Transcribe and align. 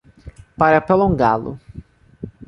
Para 0.57 0.81
prolongá-lo. 0.87 1.59